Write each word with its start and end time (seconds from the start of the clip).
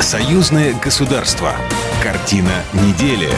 Союзное 0.00 0.74
государство. 0.82 1.52
Картина 2.02 2.64
недели. 2.72 3.28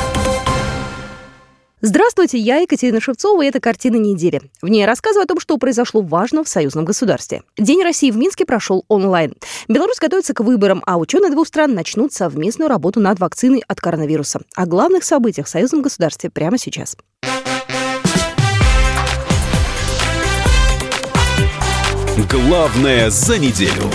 Здравствуйте, 1.80 2.38
я 2.38 2.58
Екатерина 2.58 3.00
Шевцова, 3.00 3.42
и 3.42 3.48
это 3.48 3.58
«Картина 3.58 3.96
недели». 3.96 4.40
В 4.62 4.68
ней 4.68 4.82
я 4.82 4.86
рассказываю 4.86 5.24
о 5.24 5.26
том, 5.26 5.40
что 5.40 5.58
произошло 5.58 6.02
важно 6.02 6.44
в 6.44 6.48
союзном 6.48 6.84
государстве. 6.84 7.42
День 7.58 7.82
России 7.82 8.12
в 8.12 8.16
Минске 8.16 8.46
прошел 8.46 8.84
онлайн. 8.86 9.34
Беларусь 9.66 9.98
готовится 9.98 10.34
к 10.34 10.40
выборам, 10.40 10.84
а 10.86 10.98
ученые 10.98 11.32
двух 11.32 11.48
стран 11.48 11.74
начнут 11.74 12.12
совместную 12.12 12.68
работу 12.68 13.00
над 13.00 13.18
вакциной 13.18 13.64
от 13.66 13.80
коронавируса. 13.80 14.42
О 14.54 14.64
главных 14.64 15.02
событиях 15.02 15.48
в 15.48 15.50
союзном 15.50 15.82
государстве 15.82 16.30
прямо 16.30 16.58
сейчас. 16.58 16.96
Главное 22.30 23.10
за 23.10 23.38
неделю. 23.38 23.90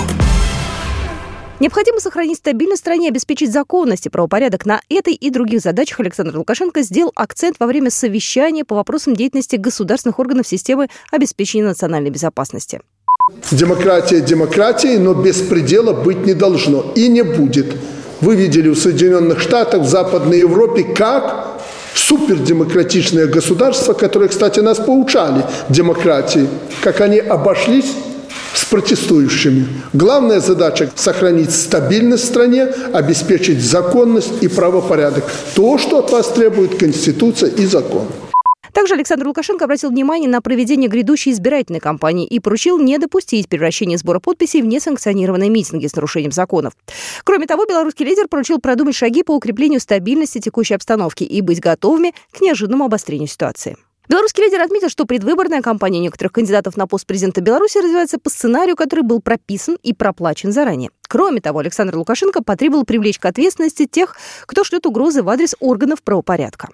Необходимо 1.59 1.99
сохранить 1.99 2.37
стабильность 2.37 2.81
в 2.81 2.85
стране 2.85 3.07
и 3.07 3.09
обеспечить 3.09 3.51
законность 3.51 4.05
и 4.05 4.09
правопорядок. 4.09 4.67
На 4.67 4.79
этой 4.89 5.13
и 5.13 5.31
других 5.31 5.61
задачах 5.61 5.99
Александр 5.99 6.37
Лукашенко 6.37 6.83
сделал 6.83 7.11
акцент 7.15 7.55
во 7.59 7.65
время 7.65 7.89
совещания 7.89 8.63
по 8.63 8.75
вопросам 8.75 9.15
деятельности 9.15 9.55
государственных 9.55 10.19
органов 10.19 10.47
системы 10.47 10.87
обеспечения 11.11 11.65
национальной 11.65 12.11
безопасности. 12.11 12.81
Демократия 13.51 14.21
демократии, 14.21 14.97
но 14.97 15.15
беспредела 15.15 15.93
быть 15.93 16.27
не 16.27 16.35
должно 16.35 16.93
и 16.95 17.07
не 17.07 17.23
будет. 17.23 17.75
Вы 18.21 18.35
видели 18.35 18.69
в 18.69 18.75
Соединенных 18.75 19.41
Штатах, 19.41 19.81
в 19.81 19.87
Западной 19.87 20.39
Европе, 20.39 20.83
как 20.83 21.59
супердемократичные 21.95 23.25
государства, 23.25 23.93
которые, 23.93 24.29
кстати, 24.29 24.59
нас 24.59 24.77
поучали 24.77 25.43
демократии, 25.69 26.47
как 26.83 27.01
они 27.01 27.17
обошлись 27.17 27.91
с 28.53 28.65
протестующими. 28.65 29.67
Главная 29.93 30.39
задача– 30.39 30.89
сохранить 30.95 31.51
стабильность 31.51 32.23
в 32.23 32.27
стране, 32.27 32.65
обеспечить 32.93 33.61
законность 33.61 34.41
и 34.41 34.47
правопорядок. 34.47 35.25
То, 35.55 35.77
что 35.77 35.99
от 35.99 36.11
вас 36.11 36.27
требует 36.29 36.77
Конституция 36.77 37.49
и 37.49 37.65
закон. 37.65 38.07
Также 38.77 38.93
Александр 38.93 39.25
Лукашенко 39.25 39.65
обратил 39.65 39.89
внимание 39.89 40.29
на 40.29 40.39
проведение 40.39 40.87
грядущей 40.87 41.31
избирательной 41.31 41.79
кампании 41.79 42.27
и 42.27 42.39
поручил 42.39 42.77
не 42.77 42.99
допустить 42.99 43.49
превращения 43.49 43.97
сбора 43.97 44.19
подписей 44.19 44.61
в 44.61 44.67
несанкционированные 44.67 45.49
митинги 45.49 45.87
с 45.87 45.95
нарушением 45.95 46.31
законов. 46.31 46.73
Кроме 47.23 47.47
того, 47.47 47.65
белорусский 47.65 48.05
лидер 48.05 48.27
поручил 48.27 48.59
продумать 48.59 48.95
шаги 48.95 49.23
по 49.23 49.31
укреплению 49.31 49.79
стабильности 49.79 50.37
текущей 50.37 50.75
обстановки 50.75 51.23
и 51.23 51.41
быть 51.41 51.59
готовыми 51.59 52.13
к 52.31 52.39
неожиданному 52.39 52.85
обострению 52.85 53.27
ситуации. 53.27 53.77
Белорусский 54.09 54.43
лидер 54.43 54.61
отметил, 54.61 54.87
что 54.87 55.03
предвыборная 55.03 55.61
кампания 55.61 55.99
некоторых 55.99 56.31
кандидатов 56.31 56.77
на 56.77 56.87
пост 56.87 57.05
президента 57.05 57.41
Беларуси 57.41 57.79
развивается 57.79 58.17
по 58.17 58.29
сценарию, 58.29 58.77
который 58.77 59.01
был 59.01 59.21
прописан 59.21 59.77
и 59.83 59.93
проплачен 59.93 60.53
заранее. 60.53 60.91
Кроме 61.09 61.41
того, 61.41 61.59
Александр 61.59 61.97
Лукашенко 61.97 62.41
потребовал 62.41 62.85
привлечь 62.85 63.19
к 63.19 63.25
ответственности 63.25 63.85
тех, 63.85 64.15
кто 64.45 64.63
шлет 64.63 64.85
угрозы 64.85 65.23
в 65.23 65.29
адрес 65.29 65.55
органов 65.59 66.01
правопорядка. 66.03 66.69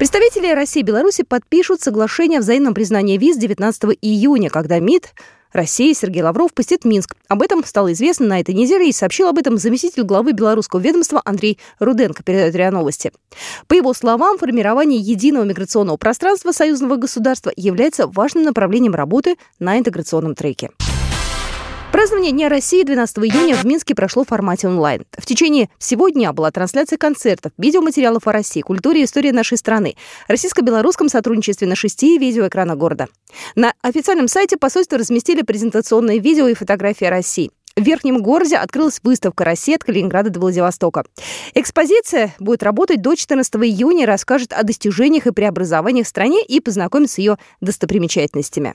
Представители 0.00 0.52
России 0.52 0.80
и 0.80 0.84
Беларуси 0.84 1.22
подпишут 1.22 1.80
соглашение 1.80 2.40
о 2.40 2.42
взаимном 2.42 2.74
признании 2.74 3.16
виз 3.16 3.36
19 3.36 3.96
июня, 4.02 4.50
когда 4.50 4.80
МИД 4.80 5.12
России 5.54 5.92
Сергей 5.92 6.22
Лавров 6.22 6.52
посетит 6.52 6.84
Минск. 6.84 7.14
Об 7.28 7.40
этом 7.40 7.64
стало 7.64 7.92
известно 7.92 8.26
на 8.26 8.40
этой 8.40 8.54
неделе 8.54 8.88
и 8.88 8.92
сообщил 8.92 9.28
об 9.28 9.38
этом 9.38 9.56
заместитель 9.56 10.02
главы 10.02 10.32
белорусского 10.32 10.80
ведомства 10.80 11.22
Андрей 11.24 11.58
Руденко, 11.78 12.24
передает 12.24 12.54
РИА 12.56 12.72
Новости. 12.72 13.12
По 13.68 13.74
его 13.74 13.94
словам, 13.94 14.36
формирование 14.36 15.00
единого 15.00 15.44
миграционного 15.44 15.96
пространства 15.96 16.50
союзного 16.50 16.96
государства 16.96 17.52
является 17.56 18.08
важным 18.08 18.42
направлением 18.44 18.94
работы 18.94 19.36
на 19.60 19.78
интеграционном 19.78 20.34
треке. 20.34 20.70
Празднование 21.94 22.32
Дня 22.32 22.48
России 22.48 22.82
12 22.82 23.18
июня 23.18 23.54
в 23.54 23.62
Минске 23.62 23.94
прошло 23.94 24.24
в 24.24 24.26
формате 24.26 24.66
онлайн. 24.66 25.04
В 25.16 25.24
течение 25.24 25.70
всего 25.78 26.08
дня 26.08 26.32
была 26.32 26.50
трансляция 26.50 26.96
концертов, 26.96 27.52
видеоматериалов 27.56 28.26
о 28.26 28.32
России, 28.32 28.62
культуре 28.62 29.02
и 29.02 29.04
истории 29.04 29.30
нашей 29.30 29.56
страны, 29.56 29.94
российско-белорусском 30.26 31.08
сотрудничестве 31.08 31.68
на 31.68 31.76
шести 31.76 32.18
видеоэкранах 32.18 32.76
города. 32.78 33.06
На 33.54 33.74
официальном 33.80 34.26
сайте 34.26 34.56
посольства 34.56 34.98
разместили 34.98 35.42
презентационные 35.42 36.18
видео 36.18 36.48
и 36.48 36.54
фотографии 36.54 37.04
России. 37.04 37.52
В 37.76 37.82
Верхнем 37.84 38.24
городе 38.24 38.56
открылась 38.56 38.98
выставка 39.04 39.44
«Россия 39.44 39.76
от 39.76 39.84
Калининграда 39.84 40.30
до 40.30 40.40
Владивостока». 40.40 41.04
Экспозиция 41.54 42.34
будет 42.40 42.64
работать 42.64 43.02
до 43.02 43.14
14 43.14 43.54
июня 43.54 44.04
расскажет 44.04 44.52
о 44.52 44.64
достижениях 44.64 45.28
и 45.28 45.30
преобразованиях 45.30 46.06
в 46.06 46.10
стране 46.10 46.44
и 46.44 46.58
познакомит 46.58 47.12
с 47.12 47.18
ее 47.18 47.38
достопримечательностями. 47.60 48.74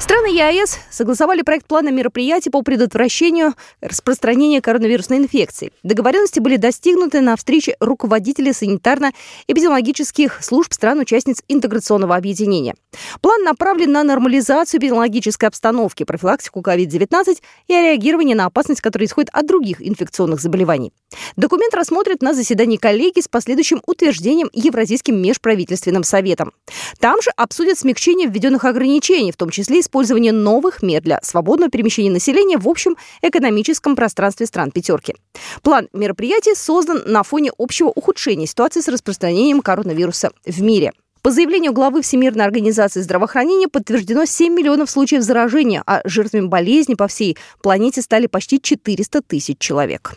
Страны 0.00 0.28
ЕАЭС 0.28 0.78
согласовали 0.90 1.42
проект 1.42 1.66
плана 1.66 1.90
мероприятий 1.90 2.48
по 2.48 2.62
предотвращению 2.62 3.52
распространения 3.82 4.62
коронавирусной 4.62 5.18
инфекции. 5.18 5.72
Договоренности 5.82 6.40
были 6.40 6.56
достигнуты 6.56 7.20
на 7.20 7.36
встрече 7.36 7.76
руководителей 7.80 8.52
санитарно-эпидемиологических 8.52 10.42
служб 10.42 10.72
стран-участниц 10.72 11.42
интеграционного 11.48 12.16
объединения. 12.16 12.74
План 13.20 13.44
направлен 13.44 13.92
на 13.92 14.02
нормализацию 14.02 14.80
эпидемиологической 14.80 15.48
обстановки, 15.48 16.04
профилактику 16.04 16.60
COVID-19 16.60 17.38
и 17.68 17.72
реагирование 17.74 18.34
на 18.34 18.46
опасность, 18.46 18.80
которая 18.80 19.06
исходит 19.06 19.28
от 19.34 19.46
других 19.46 19.86
инфекционных 19.86 20.40
заболеваний. 20.40 20.94
Документ 21.36 21.74
рассмотрят 21.74 22.22
на 22.22 22.34
заседании 22.34 22.76
коллегии 22.76 23.20
с 23.20 23.28
последующим 23.28 23.82
утверждением 23.86 24.50
Евразийским 24.52 25.20
межправительственным 25.20 26.04
советом. 26.04 26.52
Там 26.98 27.20
же 27.22 27.30
обсудят 27.36 27.78
смягчение 27.78 28.28
введенных 28.28 28.64
ограничений, 28.64 29.32
в 29.32 29.36
том 29.36 29.50
числе 29.50 29.80
использование 29.80 30.32
новых 30.32 30.82
мер 30.82 31.02
для 31.02 31.20
свободного 31.22 31.70
перемещения 31.70 32.10
населения 32.10 32.58
в 32.58 32.68
общем 32.68 32.96
экономическом 33.22 33.96
пространстве 33.96 34.46
стран 34.46 34.70
пятерки. 34.70 35.14
План 35.62 35.88
мероприятий 35.92 36.54
создан 36.54 37.02
на 37.06 37.22
фоне 37.22 37.52
общего 37.58 37.88
ухудшения 37.88 38.46
ситуации 38.46 38.80
с 38.80 38.88
распространением 38.88 39.60
коронавируса 39.60 40.30
в 40.44 40.62
мире. 40.62 40.92
По 41.22 41.30
заявлению 41.30 41.74
главы 41.74 42.00
Всемирной 42.00 42.46
организации 42.46 43.02
здравоохранения 43.02 43.68
подтверждено 43.68 44.24
7 44.24 44.54
миллионов 44.54 44.90
случаев 44.90 45.22
заражения, 45.22 45.82
а 45.86 46.00
жертвами 46.04 46.46
болезни 46.46 46.94
по 46.94 47.08
всей 47.08 47.36
планете 47.62 48.00
стали 48.00 48.26
почти 48.26 48.58
400 48.58 49.20
тысяч 49.20 49.58
человек. 49.58 50.14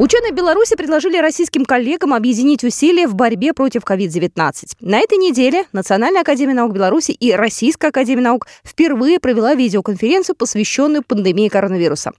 Ученые 0.00 0.32
Беларуси 0.32 0.76
предложили 0.76 1.18
российским 1.18 1.66
коллегам 1.66 2.14
объединить 2.14 2.64
усилия 2.64 3.06
в 3.06 3.14
борьбе 3.14 3.52
против 3.52 3.82
COVID-19. 3.82 4.52
На 4.80 4.98
этой 4.98 5.18
неделе 5.18 5.66
Национальная 5.74 6.22
академия 6.22 6.54
наук 6.54 6.72
Беларуси 6.72 7.10
и 7.10 7.32
Российская 7.34 7.88
академия 7.88 8.22
наук 8.22 8.46
впервые 8.64 9.20
провела 9.20 9.54
видеоконференцию, 9.54 10.36
посвященную 10.36 11.02
пандемии 11.02 11.48
коронавируса. 11.48 12.12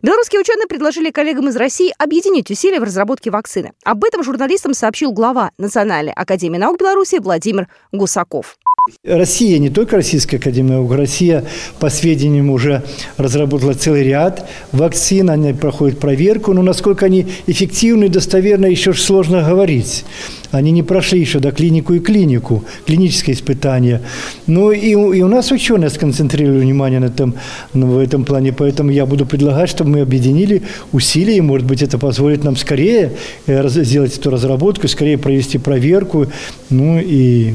Белорусские 0.00 0.40
ученые 0.40 0.66
предложили 0.66 1.10
коллегам 1.10 1.48
из 1.48 1.56
России 1.56 1.92
объединить 1.98 2.50
усилия 2.50 2.80
в 2.80 2.84
разработке 2.84 3.30
вакцины. 3.30 3.74
Об 3.84 4.02
этом 4.04 4.24
журналистам 4.24 4.72
сообщил 4.72 5.12
глава 5.12 5.50
Национальной 5.58 6.14
академии 6.14 6.56
наук 6.56 6.78
Беларуси 6.80 7.16
Владимир 7.16 7.68
Гусаков. 7.92 8.56
Россия, 9.04 9.58
не 9.58 9.68
только 9.68 9.96
Российская 9.96 10.36
Академия 10.36 10.74
наук, 10.74 10.92
Россия, 10.92 11.44
по 11.80 11.90
сведениям, 11.90 12.50
уже 12.50 12.84
разработала 13.16 13.74
целый 13.74 14.04
ряд 14.04 14.48
вакцин, 14.70 15.28
они 15.28 15.52
проходят 15.52 15.98
проверку, 15.98 16.52
но 16.52 16.62
насколько 16.62 17.06
они 17.06 17.26
эффективны 17.48 18.04
и 18.04 18.08
достоверны, 18.08 18.66
еще 18.66 18.94
сложно 18.94 19.42
говорить. 19.42 20.04
Они 20.52 20.70
не 20.70 20.84
прошли 20.84 21.18
еще 21.18 21.40
до 21.40 21.50
клинику 21.50 21.94
и 21.94 21.98
клинику, 21.98 22.64
клиническое 22.86 23.34
испытание. 23.34 24.02
Ну 24.46 24.70
и, 24.70 24.90
и 24.90 24.94
у 24.94 25.28
нас 25.28 25.50
ученые 25.50 25.90
сконцентрировали 25.90 26.60
внимание 26.60 27.00
на 27.00 27.06
этом, 27.06 27.34
ну, 27.74 27.88
в 27.88 27.98
этом 27.98 28.24
плане, 28.24 28.52
поэтому 28.52 28.92
я 28.92 29.04
буду 29.04 29.26
предлагать, 29.26 29.68
чтобы 29.68 29.90
мы 29.90 30.00
объединили 30.00 30.62
усилия, 30.92 31.38
и, 31.38 31.40
может 31.40 31.66
быть, 31.66 31.82
это 31.82 31.98
позволит 31.98 32.44
нам 32.44 32.54
скорее 32.54 33.12
э, 33.46 33.68
сделать 33.68 34.16
эту 34.16 34.30
разработку, 34.30 34.86
скорее 34.86 35.18
провести 35.18 35.58
проверку, 35.58 36.28
ну 36.70 37.00
и 37.00 37.54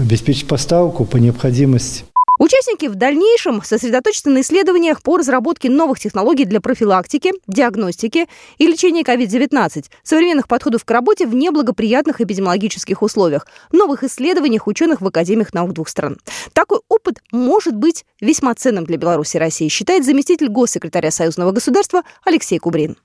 обеспечить 0.00 0.46
поставку 0.46 1.04
по 1.04 1.16
необходимости. 1.16 2.04
Участники 2.38 2.86
в 2.86 2.96
дальнейшем 2.96 3.62
сосредоточатся 3.62 4.28
на 4.30 4.40
исследованиях 4.40 5.02
по 5.02 5.16
разработке 5.16 5.70
новых 5.70 6.00
технологий 6.00 6.44
для 6.44 6.60
профилактики, 6.60 7.30
диагностики 7.46 8.26
и 8.58 8.66
лечения 8.66 9.02
COVID-19, 9.02 9.84
современных 10.02 10.48
подходов 10.48 10.84
к 10.84 10.90
работе 10.90 11.26
в 11.26 11.34
неблагоприятных 11.36 12.20
эпидемиологических 12.20 13.00
условиях, 13.02 13.46
новых 13.70 14.02
исследованиях 14.02 14.66
ученых 14.66 15.00
в 15.00 15.06
Академиях 15.06 15.54
наук 15.54 15.72
двух 15.72 15.88
стран. 15.88 16.18
Такой 16.52 16.80
опыт 16.88 17.18
может 17.30 17.76
быть 17.76 18.04
весьма 18.20 18.54
ценным 18.56 18.86
для 18.86 18.96
Беларуси 18.96 19.36
и 19.36 19.38
России, 19.38 19.68
считает 19.68 20.04
заместитель 20.04 20.48
госсекретаря 20.48 21.10
Союзного 21.10 21.52
государства 21.52 22.02
Алексей 22.24 22.58
Кубрин. 22.58 22.96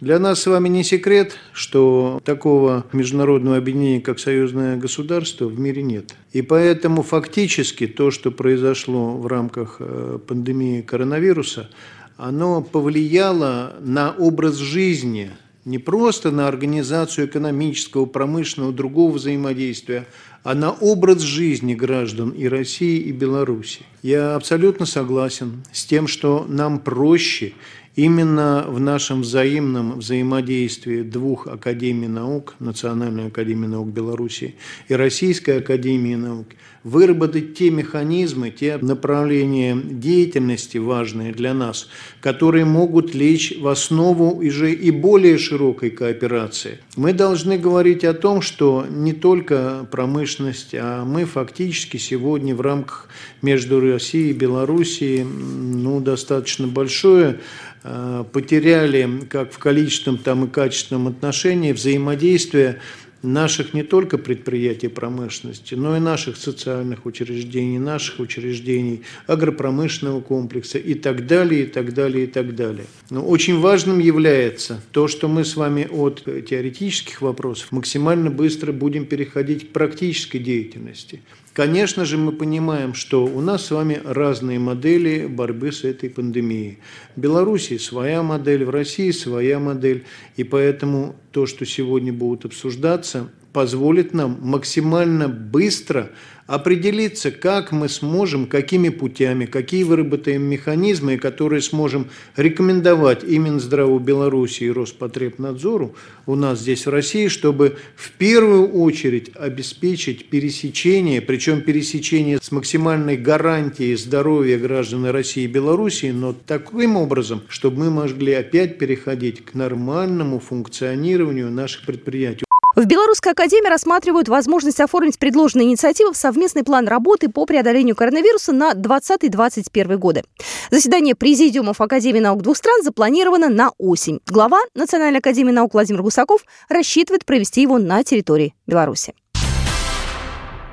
Для 0.00 0.18
нас 0.18 0.40
с 0.40 0.46
вами 0.46 0.68
не 0.68 0.84
секрет, 0.84 1.38
что 1.54 2.20
такого 2.22 2.84
международного 2.92 3.56
объединения, 3.56 4.02
как 4.02 4.18
союзное 4.18 4.76
государство, 4.76 5.46
в 5.46 5.58
мире 5.58 5.82
нет. 5.82 6.14
И 6.32 6.42
поэтому 6.42 7.02
фактически 7.02 7.86
то, 7.86 8.10
что 8.10 8.30
произошло 8.30 9.16
в 9.16 9.26
рамках 9.26 9.76
э, 9.78 10.18
пандемии 10.26 10.82
коронавируса, 10.82 11.70
оно 12.18 12.60
повлияло 12.60 13.76
на 13.80 14.12
образ 14.12 14.56
жизни, 14.56 15.30
не 15.66 15.78
просто 15.78 16.30
на 16.30 16.46
организацию 16.46 17.26
экономического, 17.26 18.06
промышленного, 18.06 18.72
другого 18.72 19.12
взаимодействия, 19.12 20.06
а 20.44 20.54
на 20.54 20.70
образ 20.70 21.22
жизни 21.22 21.74
граждан 21.74 22.30
и 22.30 22.46
России, 22.46 23.00
и 23.00 23.10
Беларуси. 23.10 23.80
Я 24.00 24.36
абсолютно 24.36 24.86
согласен 24.86 25.64
с 25.72 25.84
тем, 25.84 26.06
что 26.06 26.46
нам 26.48 26.78
проще 26.78 27.52
именно 27.96 28.64
в 28.68 28.78
нашем 28.78 29.22
взаимном 29.22 29.98
взаимодействии 29.98 31.02
двух 31.02 31.48
академий 31.48 32.06
наук, 32.06 32.54
Национальной 32.60 33.26
академии 33.26 33.66
наук 33.66 33.88
Беларуси 33.88 34.54
и 34.86 34.94
Российской 34.94 35.58
академии 35.58 36.14
наук, 36.14 36.46
выработать 36.86 37.54
те 37.54 37.70
механизмы, 37.70 38.50
те 38.50 38.78
направления 38.80 39.76
деятельности 39.76 40.78
важные 40.78 41.32
для 41.32 41.52
нас, 41.52 41.88
которые 42.20 42.64
могут 42.64 43.12
лечь 43.12 43.52
в 43.58 43.66
основу 43.66 44.36
уже 44.36 44.72
и 44.72 44.92
более 44.92 45.36
широкой 45.36 45.90
кооперации. 45.90 46.78
Мы 46.94 47.12
должны 47.12 47.58
говорить 47.58 48.04
о 48.04 48.14
том, 48.14 48.40
что 48.40 48.86
не 48.88 49.12
только 49.12 49.88
промышленность, 49.90 50.76
а 50.78 51.04
мы 51.04 51.24
фактически 51.24 51.96
сегодня 51.96 52.54
в 52.54 52.60
рамках 52.60 53.08
между 53.42 53.80
Россией 53.80 54.30
и 54.30 54.34
Белоруссией 54.34 55.24
ну, 55.24 55.98
достаточно 55.98 56.68
большое 56.68 57.40
э, 57.82 58.24
потеряли 58.30 59.10
как 59.28 59.52
в 59.52 59.58
количественном, 59.58 60.18
там 60.18 60.44
и 60.44 60.48
качественном 60.48 61.08
отношении 61.08 61.72
взаимодействие 61.72 62.78
наших 63.22 63.74
не 63.74 63.82
только 63.82 64.18
предприятий 64.18 64.88
промышленности, 64.88 65.74
но 65.74 65.96
и 65.96 66.00
наших 66.00 66.36
социальных 66.36 67.06
учреждений, 67.06 67.78
наших 67.78 68.20
учреждений, 68.20 69.02
агропромышленного 69.26 70.20
комплекса 70.20 70.78
и 70.78 70.94
так 70.94 71.26
далее, 71.26 71.64
и 71.64 71.66
так 71.66 71.94
далее, 71.94 72.24
и 72.24 72.26
так 72.26 72.54
далее. 72.54 72.86
Но 73.10 73.26
очень 73.26 73.58
важным 73.58 73.98
является 73.98 74.82
то, 74.92 75.08
что 75.08 75.28
мы 75.28 75.44
с 75.44 75.56
вами 75.56 75.88
от 75.90 76.24
теоретических 76.24 77.22
вопросов 77.22 77.72
максимально 77.72 78.30
быстро 78.30 78.72
будем 78.72 79.06
переходить 79.06 79.68
к 79.68 79.72
практической 79.72 80.38
деятельности. 80.38 81.22
Конечно 81.56 82.04
же, 82.04 82.18
мы 82.18 82.32
понимаем, 82.32 82.92
что 82.92 83.24
у 83.24 83.40
нас 83.40 83.64
с 83.64 83.70
вами 83.70 83.98
разные 84.04 84.58
модели 84.58 85.26
борьбы 85.26 85.72
с 85.72 85.84
этой 85.84 86.10
пандемией. 86.10 86.80
В 87.16 87.20
Беларуси 87.20 87.78
своя 87.78 88.22
модель, 88.22 88.62
в 88.66 88.68
России 88.68 89.10
своя 89.10 89.58
модель. 89.58 90.04
И 90.36 90.44
поэтому 90.44 91.16
то, 91.32 91.46
что 91.46 91.64
сегодня 91.64 92.12
будет 92.12 92.44
обсуждаться, 92.44 93.30
позволит 93.56 94.12
нам 94.12 94.36
максимально 94.42 95.30
быстро 95.30 96.10
определиться, 96.46 97.30
как 97.30 97.72
мы 97.72 97.88
сможем, 97.88 98.44
какими 98.44 98.90
путями, 98.90 99.46
какие 99.46 99.82
выработаем 99.82 100.42
механизмы, 100.42 101.16
которые 101.16 101.62
сможем 101.62 102.08
рекомендовать 102.36 103.24
именно 103.24 103.58
Здраву 103.58 103.98
Беларуси 103.98 104.64
и 104.64 104.70
Роспотребнадзору 104.70 105.96
у 106.26 106.34
нас 106.34 106.60
здесь 106.60 106.84
в 106.84 106.90
России, 106.90 107.28
чтобы 107.28 107.78
в 107.96 108.10
первую 108.12 108.68
очередь 108.72 109.30
обеспечить 109.34 110.28
пересечение, 110.28 111.22
причем 111.22 111.62
пересечение 111.62 112.38
с 112.42 112.52
максимальной 112.52 113.16
гарантией 113.16 113.96
здоровья 113.96 114.58
граждан 114.58 115.06
России 115.06 115.44
и 115.44 115.48
Белоруссии, 115.48 116.10
но 116.10 116.34
таким 116.34 116.96
образом, 116.96 117.40
чтобы 117.48 117.84
мы 117.84 117.90
могли 117.90 118.34
опять 118.34 118.76
переходить 118.76 119.42
к 119.46 119.54
нормальному 119.54 120.40
функционированию 120.40 121.50
наших 121.50 121.86
предприятий. 121.86 122.45
В 122.76 122.84
Белорусской 122.84 123.32
академии 123.32 123.70
рассматривают 123.70 124.28
возможность 124.28 124.80
оформить 124.80 125.18
предложенные 125.18 125.66
инициативы 125.66 126.12
в 126.12 126.16
совместный 126.18 126.62
план 126.62 126.86
работы 126.86 127.30
по 127.30 127.46
преодолению 127.46 127.96
коронавируса 127.96 128.52
на 128.52 128.72
2020-2021 128.72 129.96
годы. 129.96 130.24
Заседание 130.70 131.14
президиумов 131.14 131.80
Академии 131.80 132.20
наук 132.20 132.42
двух 132.42 132.58
стран 132.58 132.82
запланировано 132.82 133.48
на 133.48 133.70
осень. 133.78 134.20
Глава 134.26 134.60
Национальной 134.74 135.20
академии 135.20 135.52
наук 135.52 135.72
Владимир 135.72 136.02
Гусаков 136.02 136.42
рассчитывает 136.68 137.24
провести 137.24 137.62
его 137.62 137.78
на 137.78 138.04
территории 138.04 138.54
Беларуси. 138.66 139.14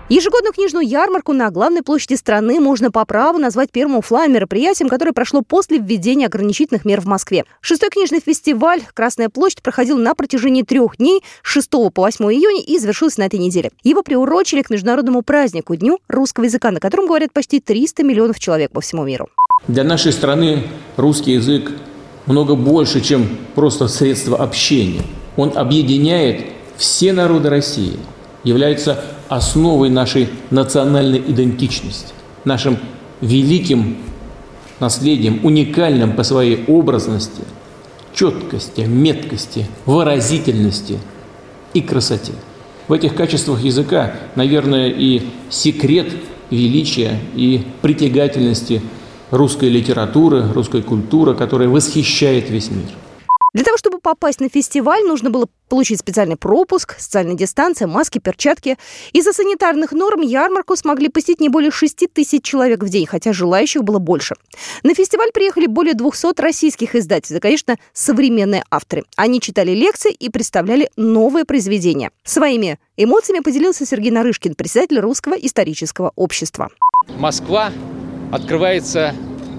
Ежегодную 0.09 0.51
книжную 0.51 0.85
ярмарку 0.85 1.31
на 1.31 1.49
главной 1.49 1.81
площади 1.81 2.15
страны 2.15 2.59
можно 2.59 2.91
по 2.91 3.05
праву 3.05 3.39
назвать 3.39 3.71
первым 3.71 3.99
офлайн 3.99 4.33
мероприятием, 4.33 4.89
которое 4.89 5.13
прошло 5.13 5.41
после 5.41 5.77
введения 5.77 6.25
ограничительных 6.25 6.83
мер 6.83 6.99
в 6.99 7.05
Москве. 7.05 7.45
Шестой 7.61 7.89
книжный 7.89 8.19
фестиваль 8.19 8.81
«Красная 8.93 9.29
площадь» 9.29 9.63
проходил 9.63 9.97
на 9.97 10.13
протяжении 10.13 10.63
трех 10.63 10.97
дней 10.97 11.23
с 11.41 11.47
6 11.47 11.69
по 11.69 12.01
8 12.01 12.25
июня 12.25 12.61
и 12.61 12.77
завершился 12.79 13.21
на 13.21 13.27
этой 13.27 13.39
неделе. 13.39 13.71
Его 13.83 14.03
приурочили 14.03 14.61
к 14.61 14.69
международному 14.69 15.21
празднику 15.21 15.73
Дню 15.75 15.99
русского 16.09 16.43
языка, 16.43 16.71
на 16.71 16.81
котором 16.81 17.07
говорят 17.07 17.31
почти 17.31 17.61
300 17.61 18.03
миллионов 18.03 18.39
человек 18.39 18.71
по 18.71 18.81
всему 18.81 19.05
миру. 19.05 19.29
Для 19.69 19.85
нашей 19.85 20.11
страны 20.11 20.63
русский 20.97 21.31
язык 21.31 21.71
много 22.25 22.55
больше, 22.55 22.99
чем 22.99 23.25
просто 23.55 23.87
средство 23.87 24.35
общения. 24.37 25.01
Он 25.37 25.57
объединяет 25.57 26.41
все 26.75 27.13
народы 27.13 27.49
России– 27.49 27.97
является 28.43 29.03
основой 29.35 29.89
нашей 29.89 30.29
национальной 30.49 31.19
идентичности, 31.19 32.13
нашим 32.45 32.77
великим 33.21 33.97
наследием, 34.79 35.39
уникальным 35.43 36.13
по 36.15 36.23
своей 36.23 36.65
образности, 36.67 37.43
четкости, 38.13 38.81
меткости, 38.81 39.67
выразительности 39.85 40.99
и 41.73 41.81
красоте. 41.81 42.33
В 42.87 42.93
этих 42.93 43.15
качествах 43.15 43.61
языка, 43.61 44.13
наверное, 44.35 44.89
и 44.89 45.21
секрет 45.49 46.07
величия 46.49 47.19
и 47.33 47.65
притягательности 47.81 48.81
русской 49.31 49.69
литературы, 49.69 50.51
русской 50.53 50.81
культуры, 50.81 51.33
которая 51.33 51.69
восхищает 51.69 52.49
весь 52.49 52.69
мир. 52.69 52.85
Для 53.53 53.63
того, 53.63 53.77
чтобы 53.77 53.92
попасть 54.03 54.39
на 54.39 54.49
фестиваль, 54.49 55.03
нужно 55.03 55.31
было 55.31 55.47
получить 55.67 55.99
специальный 55.99 56.35
пропуск, 56.35 56.95
социальная 56.99 57.33
дистанция, 57.33 57.87
маски, 57.87 58.19
перчатки. 58.19 58.77
Из-за 59.11 59.33
санитарных 59.33 59.91
норм 59.91 60.21
ярмарку 60.21 60.75
смогли 60.75 61.09
посетить 61.09 61.39
не 61.39 61.49
более 61.49 61.71
6 61.71 62.13
тысяч 62.13 62.43
человек 62.43 62.83
в 62.83 62.89
день, 62.89 63.07
хотя 63.07 63.33
желающих 63.33 63.83
было 63.83 63.97
больше. 63.97 64.35
На 64.83 64.93
фестиваль 64.93 65.31
приехали 65.33 65.65
более 65.65 65.95
200 65.95 66.39
российских 66.39 66.93
издателей, 66.93 67.39
конечно, 67.39 67.77
современные 67.93 68.63
авторы. 68.69 69.05
Они 69.15 69.41
читали 69.41 69.71
лекции 69.71 70.11
и 70.11 70.29
представляли 70.29 70.91
новые 70.95 71.45
произведения. 71.45 72.11
Своими 72.23 72.77
эмоциями 72.97 73.39
поделился 73.39 73.85
Сергей 73.85 74.11
Нарышкин, 74.11 74.53
председатель 74.53 74.99
Русского 74.99 75.33
исторического 75.33 76.11
общества. 76.15 76.69
Москва 77.17 77.71
открывается 78.31 79.15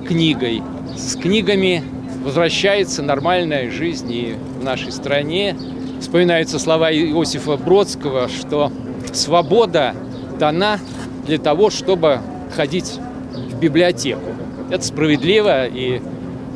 книгой. 0.06 0.62
С 0.96 1.17
книгами 1.17 1.82
возвращается 2.24 3.02
нормальная 3.02 3.70
жизнь 3.70 4.10
и 4.10 4.34
в 4.58 4.64
нашей 4.64 4.90
стране. 4.92 5.56
Вспоминаются 6.00 6.58
слова 6.58 6.90
Иосифа 6.90 7.56
Бродского, 7.56 8.28
что 8.28 8.72
свобода 9.12 9.94
дана 10.38 10.78
для 11.26 11.38
того, 11.38 11.68
чтобы 11.70 12.20
ходить 12.56 12.98
в 13.34 13.58
библиотеку. 13.60 14.32
Это 14.70 14.82
справедливо 14.82 15.66
и 15.66 16.00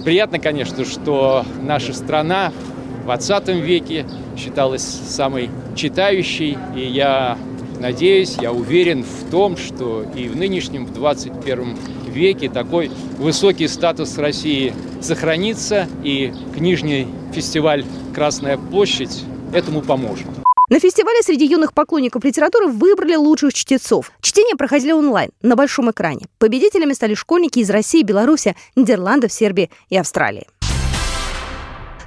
приятно, 0.05 0.39
конечно, 0.39 0.85
что 0.87 1.45
наша 1.63 1.93
страна 1.93 2.51
в 3.03 3.05
20 3.05 3.49
веке 3.49 4.07
считалась 4.37 4.83
самой 4.83 5.51
читающей, 5.77 6.57
и 6.75 6.81
я 6.81 7.37
надеюсь, 7.79 8.37
я 8.41 8.53
уверен 8.53 9.05
в 9.05 9.31
том, 9.31 9.57
что 9.57 10.05
и 10.15 10.29
в 10.29 10.37
нынешнем, 10.37 10.87
в 10.87 10.95
21 10.95 11.77
веке 12.19 12.51
такой 12.51 12.91
высокий 13.17 13.69
статус 13.69 14.19
России 14.19 14.75
сохранится, 15.01 15.89
и 16.05 16.33
книжный 16.55 17.07
фестиваль 17.33 17.85
«Красная 18.15 18.59
площадь» 18.59 19.25
этому 19.55 19.81
поможет. 19.81 20.27
На 20.69 20.81
фестивале 20.81 21.23
среди 21.23 21.47
юных 21.47 21.73
поклонников 21.73 22.25
литературы 22.25 22.67
выбрали 22.67 23.15
лучших 23.15 23.55
чтецов. 23.55 24.13
Чтения 24.21 24.55
проходили 24.55 24.93
онлайн, 24.93 25.31
на 25.41 25.57
большом 25.57 25.91
экране. 25.91 26.27
Победителями 26.39 26.93
стали 26.93 27.15
школьники 27.15 27.61
из 27.61 27.71
России, 27.71 28.03
Беларуси, 28.03 28.55
Нидерландов, 28.77 29.33
Сербии 29.33 29.71
и 29.89 29.97
Австралии. 29.97 30.47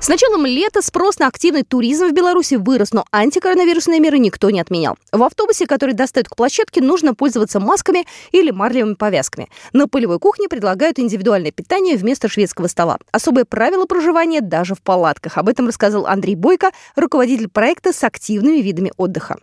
С 0.01 0.08
началом 0.08 0.48
лета 0.48 0.81
спрос 0.81 1.20
на 1.20 1.27
активный 1.27 1.62
туризм 1.62 2.08
в 2.08 2.12
Беларуси 2.12 2.55
вырос, 2.55 2.91
но 2.91 3.05
антикоронавирусные 3.12 4.00
меры 4.00 4.17
никто 4.17 4.50
не 4.50 4.60
отменял. 4.60 4.98
В 5.12 5.22
автобусе, 5.22 5.67
который 5.67 5.93
достают 5.93 6.27
к 6.27 6.36
площадке, 6.36 6.81
нужно 6.81 7.13
пользоваться 7.13 7.60
масками 7.60 8.08
или 8.31 8.50
марлевыми 8.50 8.96
повязками. 8.96 9.48
На 9.74 9.88
полевой 9.88 10.17
кухне 10.17 10.50
предлагают 10.50 10.98
индивидуальное 10.98 11.51
питание 11.51 11.98
вместо 11.98 12.29
шведского 12.29 12.65
стола. 12.65 12.98
Особые 13.12 13.46
правила 13.46 13.86
проживания 13.86 14.41
даже 14.41 14.74
в 14.74 14.81
палатках. 14.81 15.38
Об 15.38 15.48
этом 15.48 15.67
рассказал 15.67 16.08
Андрей 16.08 16.34
Бойко, 16.34 16.72
руководитель 16.96 17.48
проекта 17.48 17.93
с 17.93 18.03
активными 18.03 18.58
видами 18.58 18.91
отдыха. 18.98 19.38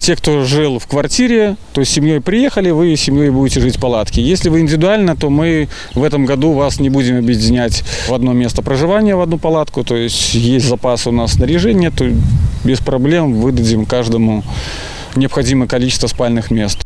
Те, 0.00 0.16
кто 0.16 0.44
жил 0.44 0.78
в 0.78 0.86
квартире, 0.86 1.56
то 1.72 1.80
есть 1.80 1.92
семьей 1.92 2.20
приехали, 2.20 2.70
вы 2.70 2.96
семьей 2.96 3.30
будете 3.30 3.60
жить 3.60 3.76
в 3.76 3.80
палатке. 3.80 4.22
Если 4.22 4.48
вы 4.48 4.60
индивидуально, 4.60 5.16
то 5.16 5.28
мы 5.28 5.68
в 5.94 6.02
этом 6.02 6.24
году 6.24 6.52
вас 6.52 6.80
не 6.80 6.88
будем 6.88 7.18
объединять 7.18 7.82
в 8.08 8.14
одно 8.14 8.32
место 8.32 8.62
проживания, 8.62 9.16
в 9.16 9.20
одну 9.20 9.38
палатку. 9.38 9.84
То 9.84 9.96
есть 9.96 10.34
есть 10.34 10.66
запас 10.66 11.06
у 11.06 11.12
нас 11.12 11.32
снаряжения, 11.32 11.90
то 11.90 12.08
без 12.64 12.78
проблем 12.80 13.34
выдадим 13.34 13.86
каждому 13.86 14.44
необходимое 15.14 15.68
количество 15.68 16.06
спальных 16.06 16.50
мест. 16.50 16.78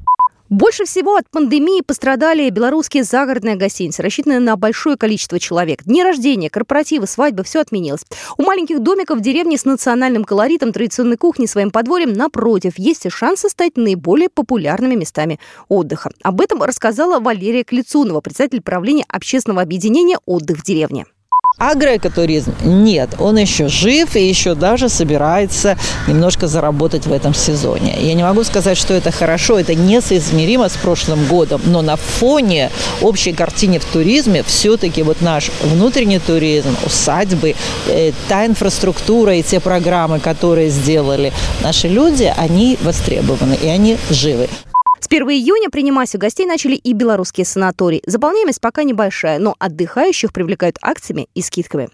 Больше 0.52 0.84
всего 0.84 1.16
от 1.16 1.30
пандемии 1.30 1.80
пострадали 1.80 2.50
белорусские 2.50 3.04
загородные 3.04 3.56
гостиницы, 3.56 4.02
рассчитанные 4.02 4.38
на 4.38 4.54
большое 4.56 4.98
количество 4.98 5.40
человек. 5.40 5.82
Дни 5.84 6.04
рождения, 6.04 6.50
корпоративы, 6.50 7.06
свадьбы– 7.06 7.42
все 7.44 7.60
отменилось. 7.60 8.04
У 8.36 8.42
маленьких 8.42 8.80
домиков 8.80 9.20
в 9.20 9.22
деревне 9.22 9.56
с 9.56 9.64
национальным 9.64 10.24
колоритом 10.24 10.74
традиционной 10.74 11.16
кухни 11.16 11.46
своим 11.46 11.70
подворьем, 11.70 12.12
напротив, 12.12 12.74
есть 12.76 13.06
и 13.06 13.08
шансы 13.08 13.48
стать 13.48 13.78
наиболее 13.78 14.28
популярными 14.28 14.94
местами 14.94 15.40
отдыха. 15.68 16.10
Об 16.22 16.42
этом 16.42 16.62
рассказала 16.62 17.18
Валерия 17.18 17.64
Клицунова, 17.64 18.20
председатель 18.20 18.60
правления 18.60 19.06
общественного 19.08 19.62
объединения 19.62 20.18
«Отдых 20.26 20.58
в 20.58 20.64
деревне». 20.64 21.06
Агроэкотуризм 21.58 22.54
нет, 22.64 23.10
он 23.18 23.36
еще 23.38 23.68
жив 23.68 24.16
и 24.16 24.26
еще 24.26 24.54
даже 24.54 24.88
собирается 24.88 25.78
немножко 26.08 26.48
заработать 26.48 27.06
в 27.06 27.12
этом 27.12 27.34
сезоне. 27.34 27.96
Я 28.00 28.14
не 28.14 28.22
могу 28.24 28.42
сказать, 28.42 28.76
что 28.76 28.94
это 28.94 29.12
хорошо, 29.12 29.60
это 29.60 29.74
несоизмеримо 29.74 30.68
с 30.68 30.72
прошлым 30.72 31.24
годом, 31.26 31.60
но 31.66 31.82
на 31.82 31.96
фоне 31.96 32.70
общей 33.00 33.32
картины 33.32 33.78
в 33.78 33.84
туризме 33.84 34.42
все-таки 34.42 35.02
вот 35.02 35.20
наш 35.20 35.50
внутренний 35.62 36.18
туризм, 36.18 36.76
усадьбы, 36.84 37.54
э, 37.86 38.12
та 38.28 38.46
инфраструктура 38.46 39.36
и 39.36 39.42
те 39.42 39.60
программы, 39.60 40.18
которые 40.18 40.70
сделали 40.70 41.32
наши 41.62 41.86
люди, 41.86 42.32
они 42.36 42.76
востребованы 42.82 43.54
и 43.54 43.68
они 43.68 43.98
живы. 44.10 44.48
С 45.02 45.08
1 45.08 45.28
июня 45.30 45.68
принимать 45.68 46.14
у 46.14 46.18
гостей 46.18 46.46
начали 46.46 46.76
и 46.76 46.92
белорусские 46.92 47.44
санатории. 47.44 48.04
Заполняемость 48.06 48.60
пока 48.60 48.84
небольшая, 48.84 49.40
но 49.40 49.56
отдыхающих 49.58 50.32
привлекают 50.32 50.78
акциями 50.80 51.26
и 51.34 51.42
скидками. 51.42 51.88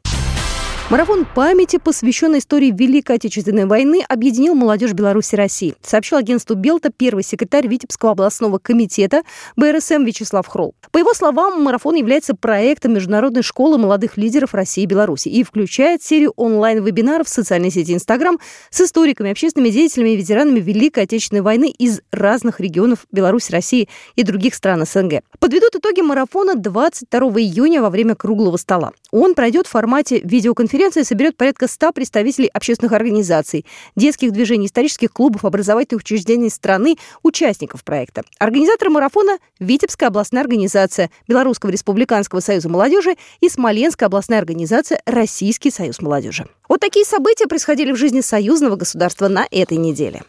Марафон 0.90 1.26
памяти, 1.34 1.76
посвященный 1.76 2.38
истории 2.38 2.74
Великой 2.74 3.16
Отечественной 3.16 3.66
войны, 3.66 4.02
объединил 4.08 4.54
молодежь 4.54 4.94
Беларуси 4.94 5.34
и 5.34 5.36
России, 5.36 5.74
сообщил 5.82 6.16
агентству 6.16 6.56
Белта 6.56 6.90
первый 6.90 7.22
секретарь 7.24 7.66
Витебского 7.68 8.12
областного 8.12 8.56
комитета 8.56 9.20
БРСМ 9.56 10.04
Вячеслав 10.04 10.46
Хрол. 10.46 10.74
По 10.90 10.96
его 10.96 11.12
словам, 11.12 11.62
марафон 11.62 11.94
является 11.96 12.34
проектом 12.34 12.94
Международной 12.94 13.42
школы 13.42 13.76
молодых 13.76 14.16
лидеров 14.16 14.54
России 14.54 14.84
и 14.84 14.86
Беларуси 14.86 15.28
и 15.28 15.42
включает 15.42 16.02
серию 16.02 16.32
онлайн-вебинаров 16.36 17.26
в 17.26 17.30
социальной 17.30 17.70
сети 17.70 17.92
Инстаграм 17.92 18.38
с 18.70 18.80
историками, 18.80 19.30
общественными 19.30 19.68
деятелями 19.68 20.10
и 20.14 20.16
ветеранами 20.16 20.58
Великой 20.58 21.02
Отечественной 21.02 21.42
войны 21.42 21.68
из 21.68 22.00
разных 22.12 22.60
регионов 22.60 23.00
Беларуси, 23.12 23.52
России 23.52 23.90
и 24.16 24.22
других 24.22 24.54
стран 24.54 24.86
СНГ. 24.86 25.20
Подведут 25.38 25.76
итоги 25.76 26.00
марафона 26.00 26.54
22 26.54 27.20
июня 27.40 27.82
во 27.82 27.90
время 27.90 28.14
круглого 28.14 28.56
стола. 28.56 28.92
Он 29.10 29.34
пройдет 29.34 29.66
в 29.66 29.70
формате 29.70 30.22
видеоконференции 30.24 30.77
Конференция 30.78 31.02
соберет 31.02 31.36
порядка 31.36 31.66
100 31.66 31.90
представителей 31.90 32.46
общественных 32.54 32.92
организаций, 32.92 33.66
детских 33.96 34.30
движений, 34.30 34.66
исторических 34.66 35.12
клубов, 35.12 35.44
образовательных 35.44 36.04
учреждений 36.04 36.50
страны, 36.50 36.94
участников 37.24 37.82
проекта. 37.82 38.22
Организаторы 38.38 38.88
марафона– 38.88 39.38
Витебская 39.58 40.08
областная 40.08 40.42
организация 40.42 41.10
Белорусского 41.26 41.70
республиканского 41.70 42.38
союза 42.38 42.68
молодежи 42.68 43.16
и 43.40 43.48
Смоленская 43.48 44.06
областная 44.06 44.38
организация 44.38 45.02
Российский 45.04 45.72
союз 45.72 46.00
молодежи. 46.00 46.46
Вот 46.68 46.78
такие 46.78 47.04
события 47.04 47.48
происходили 47.48 47.90
в 47.90 47.96
жизни 47.96 48.20
союзного 48.20 48.76
государства 48.76 49.26
на 49.26 49.48
этой 49.50 49.78
неделе. 49.78 50.22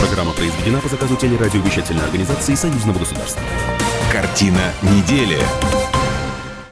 Программа 0.00 0.32
произведена 0.32 0.80
по 0.80 0.88
заказу 0.88 1.14
телерадиовещательной 1.14 2.02
организации 2.02 2.56
союзного 2.56 2.98
государства. 2.98 3.40
Картина 4.10 4.72
недели. 4.82 5.38